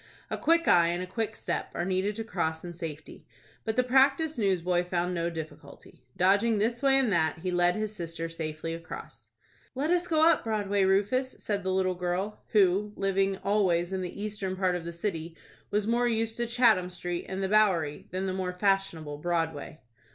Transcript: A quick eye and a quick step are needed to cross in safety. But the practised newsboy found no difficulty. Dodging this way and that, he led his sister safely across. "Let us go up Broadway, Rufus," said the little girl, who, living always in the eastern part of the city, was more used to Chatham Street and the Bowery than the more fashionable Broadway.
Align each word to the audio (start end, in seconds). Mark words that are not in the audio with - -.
A 0.31 0.35
quick 0.39 0.67
eye 0.67 0.87
and 0.87 1.03
a 1.03 1.05
quick 1.05 1.35
step 1.35 1.69
are 1.75 1.85
needed 1.85 2.15
to 2.15 2.23
cross 2.23 2.63
in 2.65 2.73
safety. 2.73 3.27
But 3.63 3.75
the 3.75 3.83
practised 3.83 4.39
newsboy 4.39 4.83
found 4.85 5.13
no 5.13 5.29
difficulty. 5.29 6.03
Dodging 6.17 6.57
this 6.57 6.81
way 6.81 6.97
and 6.97 7.11
that, 7.13 7.37
he 7.43 7.51
led 7.51 7.75
his 7.75 7.95
sister 7.95 8.27
safely 8.27 8.73
across. 8.73 9.29
"Let 9.75 9.91
us 9.91 10.07
go 10.07 10.27
up 10.27 10.43
Broadway, 10.43 10.85
Rufus," 10.85 11.35
said 11.37 11.61
the 11.61 11.69
little 11.71 11.93
girl, 11.93 12.41
who, 12.47 12.93
living 12.95 13.37
always 13.43 13.93
in 13.93 14.01
the 14.01 14.19
eastern 14.19 14.55
part 14.55 14.73
of 14.75 14.85
the 14.85 14.91
city, 14.91 15.37
was 15.69 15.85
more 15.85 16.07
used 16.07 16.35
to 16.37 16.47
Chatham 16.47 16.89
Street 16.89 17.27
and 17.29 17.43
the 17.43 17.47
Bowery 17.49 18.07
than 18.09 18.25
the 18.25 18.33
more 18.33 18.53
fashionable 18.53 19.19
Broadway. 19.19 19.81